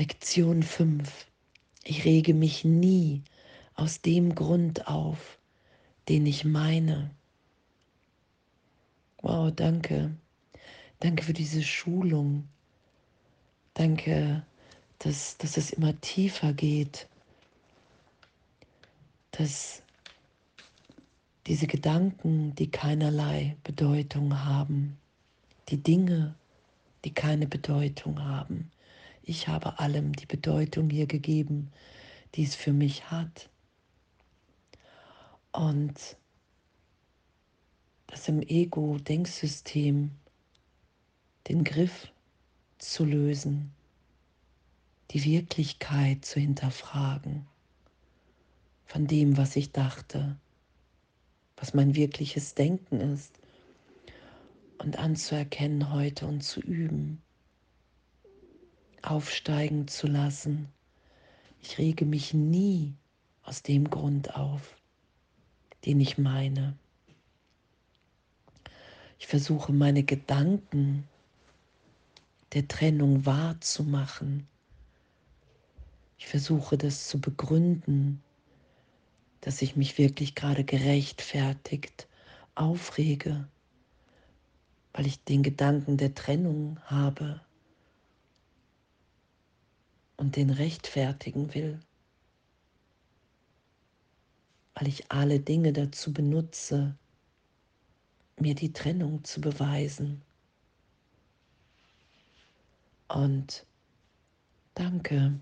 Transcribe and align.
Lektion 0.00 0.62
5. 0.62 1.26
Ich 1.84 2.06
rege 2.06 2.32
mich 2.32 2.64
nie 2.64 3.22
aus 3.74 4.00
dem 4.00 4.34
Grund 4.34 4.88
auf, 4.88 5.38
den 6.08 6.24
ich 6.24 6.46
meine. 6.46 7.10
Wow, 9.20 9.52
danke. 9.54 10.16
Danke 11.00 11.22
für 11.22 11.34
diese 11.34 11.62
Schulung. 11.62 12.48
Danke, 13.74 14.42
dass, 15.00 15.36
dass 15.36 15.58
es 15.58 15.70
immer 15.70 16.00
tiefer 16.00 16.54
geht. 16.54 17.06
Dass 19.32 19.82
diese 21.46 21.66
Gedanken, 21.66 22.54
die 22.54 22.70
keinerlei 22.70 23.54
Bedeutung 23.64 24.46
haben, 24.46 24.96
die 25.68 25.82
Dinge, 25.82 26.36
die 27.04 27.12
keine 27.12 27.46
Bedeutung 27.46 28.24
haben. 28.24 28.70
Ich 29.30 29.46
habe 29.46 29.78
allem 29.78 30.12
die 30.12 30.26
Bedeutung 30.26 30.90
hier 30.90 31.06
gegeben, 31.06 31.70
die 32.34 32.42
es 32.42 32.56
für 32.56 32.72
mich 32.72 33.12
hat. 33.12 33.48
Und 35.52 36.16
das 38.08 38.26
im 38.26 38.42
Ego-Denksystem 38.42 40.10
den 41.46 41.62
Griff 41.62 42.10
zu 42.78 43.04
lösen, 43.04 43.70
die 45.12 45.22
Wirklichkeit 45.22 46.24
zu 46.24 46.40
hinterfragen 46.40 47.46
von 48.84 49.06
dem, 49.06 49.36
was 49.36 49.54
ich 49.54 49.70
dachte, 49.70 50.36
was 51.56 51.72
mein 51.72 51.94
wirkliches 51.94 52.56
Denken 52.56 52.98
ist 52.98 53.38
und 54.78 54.98
anzuerkennen 54.98 55.92
heute 55.92 56.26
und 56.26 56.42
zu 56.42 56.60
üben, 56.60 57.22
aufsteigen 59.02 59.88
zu 59.88 60.06
lassen. 60.06 60.68
Ich 61.62 61.78
rege 61.78 62.04
mich 62.04 62.34
nie 62.34 62.94
aus 63.42 63.62
dem 63.62 63.90
Grund 63.90 64.34
auf, 64.34 64.76
den 65.84 66.00
ich 66.00 66.18
meine. 66.18 66.76
Ich 69.18 69.26
versuche 69.26 69.72
meine 69.72 70.02
Gedanken 70.02 71.06
der 72.52 72.66
Trennung 72.66 73.26
wahrzumachen. 73.26 74.46
Ich 76.18 76.26
versuche 76.26 76.76
das 76.76 77.08
zu 77.08 77.20
begründen, 77.20 78.22
dass 79.40 79.62
ich 79.62 79.76
mich 79.76 79.98
wirklich 79.98 80.34
gerade 80.34 80.64
gerechtfertigt 80.64 82.08
aufrege, 82.54 83.48
weil 84.92 85.06
ich 85.06 85.22
den 85.24 85.42
Gedanken 85.42 85.96
der 85.96 86.14
Trennung 86.14 86.78
habe 86.84 87.40
und 90.20 90.36
den 90.36 90.50
rechtfertigen 90.50 91.54
will, 91.54 91.80
weil 94.74 94.86
ich 94.86 95.10
alle 95.10 95.40
Dinge 95.40 95.72
dazu 95.72 96.12
benutze, 96.12 96.94
mir 98.38 98.54
die 98.54 98.70
Trennung 98.70 99.24
zu 99.24 99.40
beweisen. 99.40 100.20
Und 103.08 103.64
danke, 104.74 105.40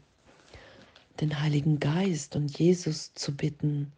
den 1.20 1.40
Heiligen 1.40 1.80
Geist 1.80 2.36
und 2.36 2.56
Jesus 2.56 3.12
zu 3.14 3.36
bitten, 3.36 3.92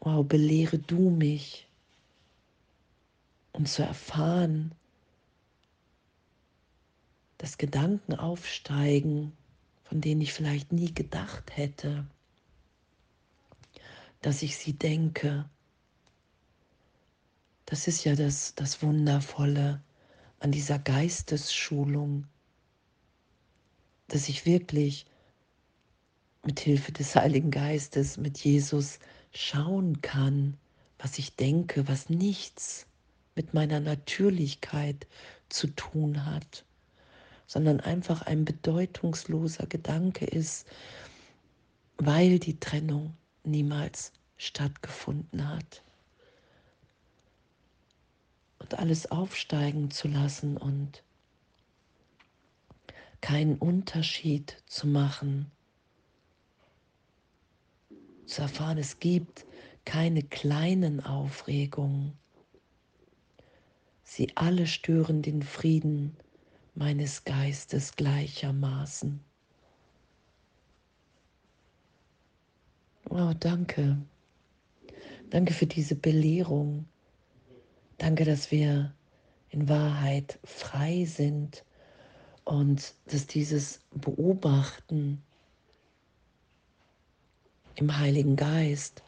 wow, 0.00 0.22
belehre 0.22 0.78
du 0.78 1.08
mich 1.08 1.66
und 3.52 3.70
zu 3.70 3.82
erfahren, 3.82 4.72
dass 7.38 7.56
Gedanken 7.56 8.14
aufsteigen, 8.14 9.32
von 9.92 10.00
denen 10.00 10.22
ich 10.22 10.32
vielleicht 10.32 10.72
nie 10.72 10.94
gedacht 10.94 11.54
hätte, 11.54 12.06
dass 14.22 14.40
ich 14.40 14.56
sie 14.56 14.72
denke. 14.72 15.44
Das 17.66 17.86
ist 17.86 18.02
ja 18.04 18.16
das, 18.16 18.54
das 18.54 18.82
Wundervolle 18.82 19.82
an 20.38 20.50
dieser 20.50 20.78
Geistesschulung, 20.78 22.26
dass 24.08 24.30
ich 24.30 24.46
wirklich 24.46 25.04
mit 26.42 26.60
Hilfe 26.60 26.92
des 26.92 27.14
Heiligen 27.14 27.50
Geistes, 27.50 28.16
mit 28.16 28.38
Jesus 28.38 28.98
schauen 29.34 30.00
kann, 30.00 30.56
was 30.98 31.18
ich 31.18 31.36
denke, 31.36 31.86
was 31.86 32.08
nichts 32.08 32.86
mit 33.34 33.52
meiner 33.52 33.80
Natürlichkeit 33.80 35.06
zu 35.50 35.66
tun 35.66 36.24
hat, 36.24 36.64
sondern 37.52 37.80
einfach 37.80 38.22
ein 38.22 38.46
bedeutungsloser 38.46 39.66
Gedanke 39.66 40.24
ist, 40.24 40.66
weil 41.98 42.38
die 42.38 42.58
Trennung 42.58 43.14
niemals 43.44 44.10
stattgefunden 44.38 45.46
hat. 45.46 45.82
Und 48.58 48.78
alles 48.78 49.10
aufsteigen 49.10 49.90
zu 49.90 50.08
lassen 50.08 50.56
und 50.56 51.02
keinen 53.20 53.58
Unterschied 53.58 54.56
zu 54.64 54.86
machen 54.86 55.50
zu 58.24 58.40
erfahren, 58.40 58.78
es 58.78 58.98
gibt 58.98 59.44
keine 59.84 60.22
kleinen 60.22 61.04
Aufregungen. 61.04 62.14
Sie 64.04 64.34
alle 64.36 64.66
stören 64.66 65.20
den 65.20 65.42
Frieden 65.42 66.16
meines 66.74 67.24
Geistes 67.24 67.96
gleichermaßen. 67.96 69.20
Oh, 73.10 73.32
danke. 73.38 73.98
Danke 75.30 75.52
für 75.52 75.66
diese 75.66 75.94
Belehrung. 75.94 76.86
Danke, 77.98 78.24
dass 78.24 78.50
wir 78.50 78.94
in 79.50 79.68
Wahrheit 79.68 80.38
frei 80.44 81.04
sind 81.04 81.64
und 82.44 82.94
dass 83.06 83.26
dieses 83.26 83.80
Beobachten 83.94 85.22
im 87.74 87.98
Heiligen 87.98 88.36
Geist, 88.36 89.02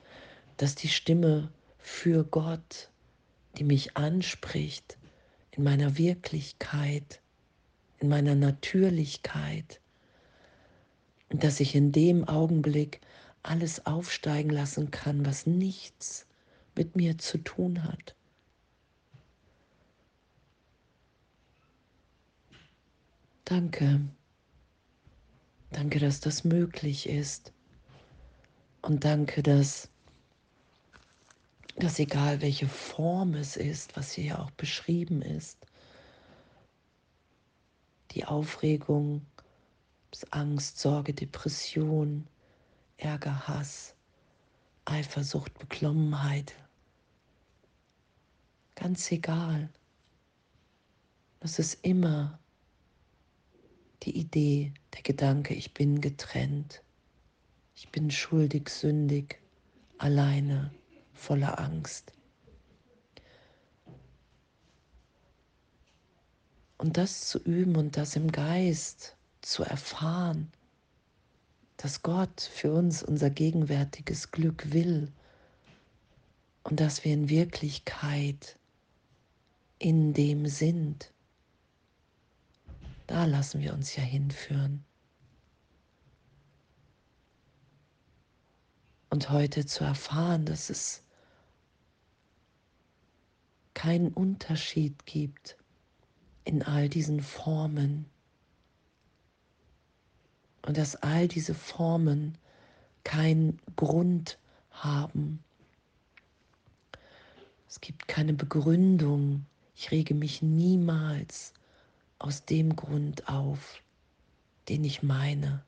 dass 0.57 0.75
die 0.75 0.89
Stimme 0.89 1.51
für 1.79 2.25
Gott, 2.25 2.91
die 3.59 3.65
mich 3.65 3.97
anspricht, 3.97 4.99
in 5.51 5.65
meiner 5.65 5.97
Wirklichkeit, 5.97 7.21
in 8.05 8.11
meiner 8.11 8.35
Natürlichkeit, 8.35 9.81
dass 11.31 11.59
ich 11.59 11.75
in 11.75 11.91
dem 11.91 12.29
Augenblick 12.29 13.01
alles 13.43 13.87
aufsteigen 13.87 14.51
lassen 14.51 14.91
kann, 14.91 15.25
was 15.25 15.47
nichts 15.47 16.27
mit 16.77 16.97
mir 16.97 17.17
zu 17.17 17.39
tun 17.39 17.83
hat. 17.83 18.15
Danke. 23.47 24.03
Danke, 25.71 25.99
dass 25.99 26.21
das 26.21 26.45
möglich 26.45 27.09
ist. 27.09 27.55
Und 28.83 29.05
danke, 29.05 29.43
dass, 29.43 29.89
dass 31.77 31.99
egal 31.99 32.43
welche 32.43 32.69
Form 32.69 33.33
es 33.33 33.57
ist, 33.57 33.97
was 33.97 34.13
hier 34.13 34.41
auch 34.41 34.51
beschrieben 34.51 35.23
ist, 35.23 35.65
Aufregung, 38.25 39.27
Angst, 40.31 40.79
Sorge, 40.79 41.13
Depression, 41.13 42.27
Ärger, 42.97 43.49
Hass, 43.49 43.95
Eifersucht, 44.85 45.59
Beklommenheit, 45.59 46.55
ganz 48.75 49.11
egal. 49.11 49.71
Das 51.41 51.59
ist 51.59 51.85
immer 51.85 52.39
die 54.03 54.17
Idee, 54.19 54.73
der 54.95 55.03
Gedanke, 55.03 55.55
ich 55.55 55.75
bin 55.75 56.01
getrennt. 56.01 56.83
Ich 57.75 57.91
bin 57.91 58.11
schuldig, 58.11 58.69
sündig, 58.69 59.41
alleine, 59.99 60.71
voller 61.13 61.59
Angst. 61.59 62.13
Und 66.85 66.99
das 66.99 67.29
zu 67.29 67.39
üben 67.39 67.77
und 67.77 67.97
das 67.97 68.15
im 68.15 68.31
Geist 68.31 69.17
zu 69.41 69.63
erfahren, 69.63 70.53
dass 71.79 72.03
Gott 72.03 72.43
für 72.43 72.75
uns 72.75 73.03
unser 73.03 73.31
gegenwärtiges 73.31 74.33
Glück 74.33 74.71
will 74.71 75.11
und 76.63 76.81
dass 76.81 77.03
wir 77.03 77.15
in 77.15 77.31
Wirklichkeit 77.31 78.59
in 79.79 80.13
dem 80.13 80.47
sind. 80.47 81.11
Da 83.07 83.25
lassen 83.25 83.63
wir 83.63 83.73
uns 83.73 83.97
ja 83.97 84.03
hinführen. 84.03 84.85
Und 89.09 89.31
heute 89.31 89.65
zu 89.65 89.85
erfahren, 89.85 90.45
dass 90.45 90.69
es 90.69 91.03
keinen 93.73 94.13
Unterschied 94.13 95.07
gibt 95.07 95.57
in 96.45 96.63
all 96.63 96.89
diesen 96.89 97.23
Formen. 97.23 98.07
Und 100.67 100.77
dass 100.77 100.97
all 100.97 101.29
diese 101.29 101.55
Formen 101.55 102.39
keinen 103.03 103.61
Grund 103.77 104.39
haben. 104.71 105.43
Es 107.69 107.81
gibt 107.81 108.09
keine 108.09 108.33
Begründung. 108.33 109.47
Ich 109.75 109.91
rege 109.91 110.15
mich 110.15 110.43
niemals 110.43 111.53
aus 112.19 112.45
dem 112.45 112.77
Grund 112.77 113.29
auf, 113.29 113.83
den 114.69 114.85
ich 114.85 115.03
meine, 115.03 115.63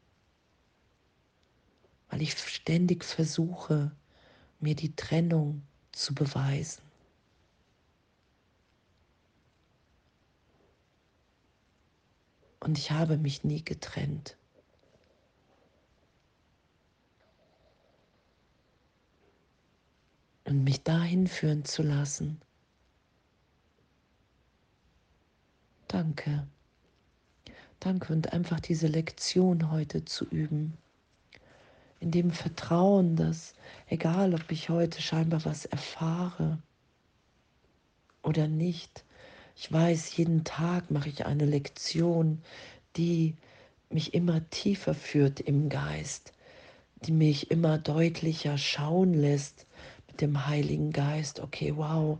weil 2.08 2.22
ich 2.22 2.38
ständig 2.38 3.04
versuche, 3.04 3.90
mir 4.60 4.74
die 4.74 4.94
Trennung 4.94 5.62
zu 5.92 6.14
beweisen. 6.14 6.85
Und 12.66 12.78
ich 12.78 12.90
habe 12.90 13.16
mich 13.16 13.44
nie 13.44 13.64
getrennt. 13.64 14.36
Und 20.42 20.64
mich 20.64 20.82
dahin 20.82 21.28
führen 21.28 21.64
zu 21.64 21.84
lassen. 21.84 22.40
Danke. 25.86 26.48
Danke 27.78 28.12
und 28.12 28.32
einfach 28.32 28.58
diese 28.58 28.88
Lektion 28.88 29.70
heute 29.70 30.04
zu 30.04 30.24
üben. 30.24 30.76
In 32.00 32.10
dem 32.10 32.32
Vertrauen, 32.32 33.14
dass 33.14 33.54
egal, 33.86 34.34
ob 34.34 34.50
ich 34.50 34.70
heute 34.70 35.00
scheinbar 35.00 35.44
was 35.44 35.66
erfahre 35.66 36.60
oder 38.24 38.48
nicht, 38.48 39.05
ich 39.56 39.72
weiß, 39.72 40.16
jeden 40.16 40.44
Tag 40.44 40.90
mache 40.90 41.08
ich 41.08 41.24
eine 41.24 41.46
Lektion, 41.46 42.42
die 42.96 43.34
mich 43.88 44.12
immer 44.12 44.48
tiefer 44.50 44.94
führt 44.94 45.40
im 45.40 45.70
Geist, 45.70 46.34
die 47.02 47.12
mich 47.12 47.50
immer 47.50 47.78
deutlicher 47.78 48.58
schauen 48.58 49.14
lässt 49.14 49.66
mit 50.08 50.20
dem 50.20 50.46
Heiligen 50.46 50.92
Geist. 50.92 51.40
Okay, 51.40 51.72
wow, 51.76 52.18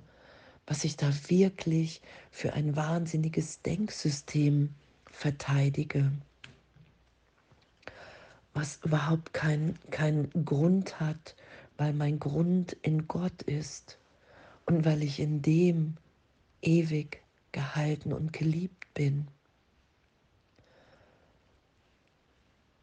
was 0.66 0.84
ich 0.84 0.96
da 0.96 1.12
wirklich 1.28 2.00
für 2.30 2.54
ein 2.54 2.74
wahnsinniges 2.74 3.60
Denksystem 3.60 4.70
verteidige, 5.10 6.10
was 8.54 8.80
überhaupt 8.82 9.34
keinen 9.34 9.78
kein 9.90 10.30
Grund 10.46 11.00
hat, 11.00 11.36
weil 11.76 11.92
mein 11.92 12.18
Grund 12.18 12.72
in 12.80 13.06
Gott 13.06 13.42
ist 13.42 13.98
und 14.64 14.86
weil 14.86 15.02
ich 15.02 15.20
in 15.20 15.42
dem 15.42 15.98
ewig 16.62 17.25
gehalten 17.56 18.12
und 18.12 18.35
geliebt 18.35 18.93
bin. 18.93 19.29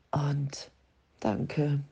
Und 0.09 0.71
danke. 1.19 1.83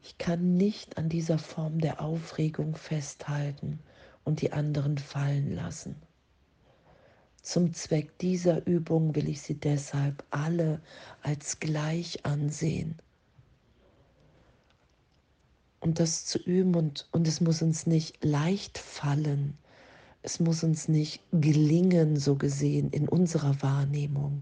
Ich 0.00 0.16
kann 0.16 0.56
nicht 0.56 0.96
an 0.96 1.08
dieser 1.08 1.38
Form 1.38 1.80
der 1.80 2.00
Aufregung 2.00 2.76
festhalten 2.76 3.80
und 4.22 4.40
die 4.40 4.52
anderen 4.52 4.96
fallen 4.96 5.52
lassen. 5.56 5.96
Zum 7.42 7.74
Zweck 7.74 8.16
dieser 8.20 8.64
Übung 8.64 9.16
will 9.16 9.28
ich 9.28 9.42
sie 9.42 9.58
deshalb 9.58 10.22
alle 10.30 10.80
als 11.20 11.58
gleich 11.58 12.24
ansehen 12.24 13.00
und 15.84 16.00
das 16.00 16.24
zu 16.24 16.38
üben 16.38 16.74
und, 16.76 17.06
und 17.12 17.28
es 17.28 17.42
muss 17.42 17.60
uns 17.60 17.86
nicht 17.86 18.24
leicht 18.24 18.78
fallen. 18.78 19.58
Es 20.22 20.40
muss 20.40 20.64
uns 20.64 20.88
nicht 20.88 21.20
gelingen, 21.30 22.16
so 22.16 22.36
gesehen, 22.36 22.88
in 22.90 23.06
unserer 23.06 23.60
Wahrnehmung, 23.60 24.40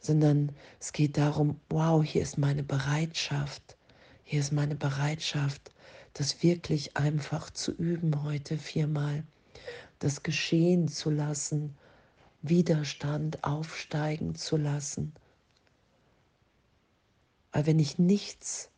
sondern 0.00 0.52
es 0.78 0.92
geht 0.92 1.16
darum, 1.16 1.58
wow, 1.70 2.04
hier 2.04 2.20
ist 2.20 2.36
meine 2.36 2.62
Bereitschaft, 2.62 3.78
hier 4.24 4.40
ist 4.40 4.52
meine 4.52 4.74
Bereitschaft, 4.74 5.72
das 6.12 6.42
wirklich 6.42 6.94
einfach 6.94 7.48
zu 7.48 7.72
üben 7.72 8.22
heute 8.22 8.58
viermal, 8.58 9.24
das 9.98 10.22
geschehen 10.22 10.88
zu 10.88 11.08
lassen, 11.08 11.74
Widerstand 12.42 13.42
aufsteigen 13.44 14.34
zu 14.34 14.58
lassen. 14.58 15.14
Weil 17.50 17.64
wenn 17.64 17.78
ich 17.78 17.98
nichts 17.98 18.70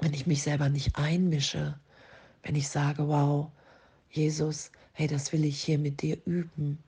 wenn 0.00 0.14
ich 0.14 0.26
mich 0.26 0.42
selber 0.42 0.68
nicht 0.68 0.96
einmische, 0.96 1.78
wenn 2.42 2.54
ich 2.54 2.68
sage, 2.68 3.08
wow, 3.08 3.50
Jesus, 4.10 4.72
hey, 4.92 5.06
das 5.06 5.32
will 5.32 5.44
ich 5.44 5.62
hier 5.62 5.78
mit 5.78 6.02
dir 6.02 6.18
üben. 6.24 6.78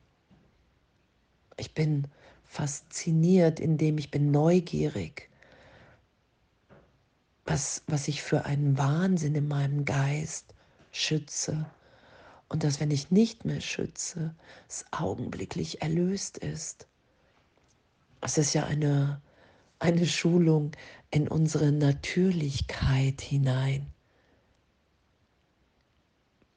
Ich 1.56 1.74
bin 1.74 2.08
fasziniert, 2.44 3.60
indem 3.60 3.98
ich 3.98 4.10
bin 4.10 4.30
neugierig, 4.30 5.30
was, 7.44 7.82
was 7.86 8.08
ich 8.08 8.22
für 8.22 8.44
einen 8.44 8.76
Wahnsinn 8.78 9.34
in 9.34 9.48
meinem 9.48 9.84
Geist 9.84 10.54
schütze. 10.90 11.66
Und 12.48 12.64
dass, 12.64 12.80
wenn 12.80 12.90
ich 12.90 13.10
nicht 13.10 13.44
mehr 13.44 13.60
schütze, 13.60 14.34
es 14.68 14.84
augenblicklich 14.90 15.80
erlöst 15.80 16.38
ist. 16.38 16.86
Es 18.20 18.36
ist 18.36 18.52
ja 18.52 18.64
eine, 18.64 19.20
eine 19.82 20.06
Schulung 20.06 20.70
in 21.11 21.26
unsere 21.26 21.73
Natürlichkeit 21.73 23.20
hinein. 23.20 23.93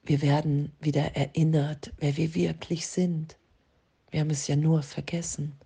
Wir 0.04 0.22
werden 0.22 0.72
wieder 0.80 1.16
erinnert, 1.16 1.92
wer 1.98 2.16
wir 2.16 2.36
wirklich 2.36 2.86
sind. 2.86 3.36
Wir 4.12 4.20
haben 4.20 4.30
es 4.30 4.46
ja 4.46 4.54
nur 4.54 4.84
vergessen, 4.84 5.56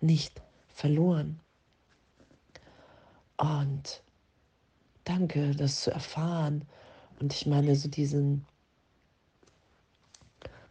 nicht 0.00 0.42
verloren. 0.66 1.38
Und 3.36 4.02
danke, 5.04 5.54
das 5.54 5.82
zu 5.82 5.92
erfahren. 5.92 6.64
Und 7.20 7.32
ich 7.32 7.46
meine, 7.46 7.76
so 7.76 7.88
diesen, 7.88 8.44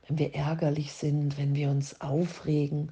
wenn 0.07 0.17
wir 0.17 0.35
ärgerlich 0.35 0.91
sind, 0.91 1.37
wenn 1.37 1.55
wir 1.55 1.69
uns 1.69 2.01
aufregen, 2.01 2.91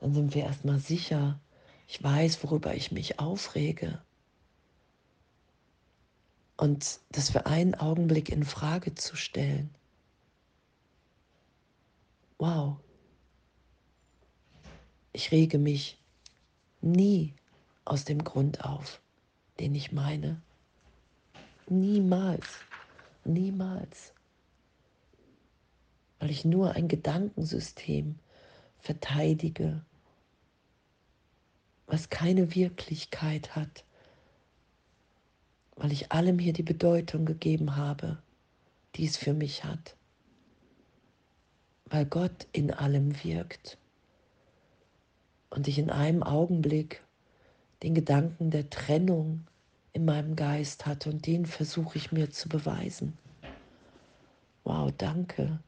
dann 0.00 0.14
sind 0.14 0.34
wir 0.34 0.44
erstmal 0.44 0.78
sicher, 0.78 1.38
ich 1.86 2.02
weiß, 2.02 2.42
worüber 2.42 2.74
ich 2.74 2.90
mich 2.92 3.18
aufrege. 3.18 4.02
Und 6.56 7.00
das 7.10 7.30
für 7.30 7.46
einen 7.46 7.74
Augenblick 7.74 8.30
in 8.30 8.44
Frage 8.44 8.94
zu 8.94 9.14
stellen. 9.14 9.74
Wow. 12.38 12.78
Ich 15.12 15.30
rege 15.32 15.58
mich 15.58 15.98
nie 16.80 17.34
aus 17.84 18.04
dem 18.04 18.24
Grund 18.24 18.64
auf, 18.64 19.00
den 19.60 19.74
ich 19.74 19.92
meine. 19.92 20.42
Niemals. 21.68 22.46
Niemals. 23.24 24.12
Weil 26.18 26.30
ich 26.30 26.44
nur 26.44 26.72
ein 26.72 26.88
Gedankensystem 26.88 28.18
verteidige 28.78 29.84
was 31.86 32.10
keine 32.10 32.54
Wirklichkeit 32.54 33.54
hat, 33.54 33.84
weil 35.76 35.92
ich 35.92 36.12
allem 36.12 36.38
hier 36.38 36.52
die 36.52 36.62
Bedeutung 36.62 37.24
gegeben 37.26 37.76
habe, 37.76 38.18
die 38.96 39.06
es 39.06 39.16
für 39.16 39.34
mich 39.34 39.64
hat, 39.64 39.94
weil 41.86 42.06
Gott 42.06 42.46
in 42.52 42.72
allem 42.72 43.22
wirkt 43.22 43.78
und 45.50 45.68
ich 45.68 45.78
in 45.78 45.90
einem 45.90 46.22
Augenblick 46.22 47.02
den 47.82 47.94
Gedanken 47.94 48.50
der 48.50 48.68
Trennung 48.70 49.46
in 49.92 50.04
meinem 50.04 50.34
Geist 50.34 50.86
hatte 50.86 51.10
und 51.10 51.26
den 51.26 51.46
versuche 51.46 51.98
ich 51.98 52.10
mir 52.10 52.30
zu 52.30 52.48
beweisen. 52.48 53.16
Wow, 54.64 54.90
danke. 54.98 55.60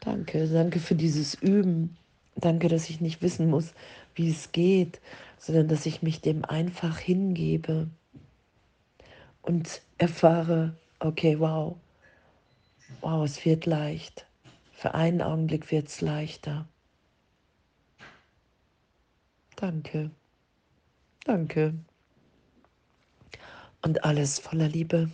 Danke, 0.00 0.48
danke 0.48 0.80
für 0.80 0.96
dieses 0.96 1.34
Üben 1.34 1.96
Danke, 2.34 2.68
dass 2.68 2.90
ich 2.90 3.00
nicht 3.00 3.22
wissen 3.22 3.48
muss, 3.48 3.74
wie 4.14 4.30
es 4.30 4.52
geht, 4.52 5.00
sondern 5.38 5.68
dass 5.68 5.86
ich 5.86 6.02
mich 6.02 6.20
dem 6.20 6.44
einfach 6.44 6.98
hingebe 6.98 7.88
und 9.42 9.82
erfahre, 9.98 10.76
okay, 11.00 11.38
wow, 11.38 11.76
wow, 13.00 13.24
es 13.24 13.44
wird 13.44 13.66
leicht. 13.66 14.26
Für 14.72 14.94
einen 14.94 15.20
Augenblick 15.20 15.70
wird 15.70 15.88
es 15.88 16.00
leichter. 16.00 16.66
Danke. 19.56 20.10
Danke. 21.24 21.74
Und 23.82 24.04
alles 24.04 24.38
voller 24.38 24.68
Liebe. 24.68 25.10